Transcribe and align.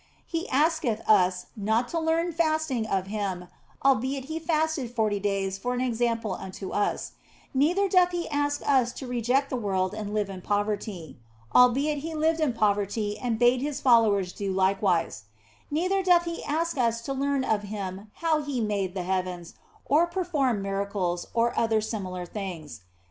He 0.25 0.49
asketh 0.49 1.07
us 1.07 1.45
not 1.55 1.87
to 1.89 1.99
learn 1.99 2.31
fasting 2.31 2.87
of 2.87 3.05
Him, 3.05 3.47
albeit 3.85 4.25
He 4.25 4.39
fasted 4.39 4.89
forty 4.89 5.19
days 5.19 5.59
for 5.59 5.75
an 5.75 5.79
example 5.81 6.33
unto 6.33 6.71
us; 6.71 7.11
neither 7.53 7.87
doth 7.87 8.09
He 8.09 8.27
ask 8.29 8.67
us 8.67 8.91
to 8.93 9.05
reject 9.05 9.51
the 9.51 9.57
world 9.61 9.93
and 9.93 10.11
live 10.11 10.27
in 10.27 10.41
poverty, 10.41 11.19
albeit 11.53 11.99
He 11.99 12.15
lived 12.15 12.39
in 12.39 12.53
poverty 12.53 13.15
and 13.19 13.37
bade 13.37 13.61
His 13.61 13.79
followers 13.79 14.33
do 14.33 14.51
likewise; 14.51 15.25
neither 15.69 16.01
doth 16.01 16.23
He 16.23 16.43
ask 16.45 16.79
us 16.79 17.01
to 17.03 17.13
learn 17.13 17.43
of 17.43 17.61
Him 17.61 18.09
how 18.25 18.41
He 18.41 18.59
made 18.59 18.95
the 18.95 19.03
heavens, 19.03 19.53
or 19.85 20.07
performed 20.07 20.63
miracles, 20.63 21.27
or 21.35 21.53
other 21.55 21.79
similar 21.79 22.25
things. 22.25 22.81